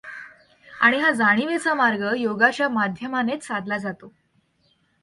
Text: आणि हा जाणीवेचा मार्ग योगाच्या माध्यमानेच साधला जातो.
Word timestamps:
आणि 0.81 0.99
हा 0.99 1.11
जाणीवेचा 1.11 1.73
मार्ग 1.73 2.03
योगाच्या 2.17 2.69
माध्यमानेच 2.69 3.47
साधला 3.47 3.77
जातो. 3.77 4.13